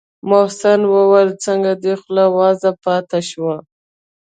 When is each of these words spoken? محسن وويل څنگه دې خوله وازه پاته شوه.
محسن 0.29 0.79
وويل 0.93 1.29
څنگه 1.43 1.73
دې 1.83 1.93
خوله 2.01 2.25
وازه 2.37 2.69
پاته 2.83 3.19
شوه. 3.29 3.55